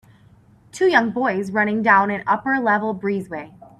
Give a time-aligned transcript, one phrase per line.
[0.71, 3.53] Two young boys running down an upper level breezeway.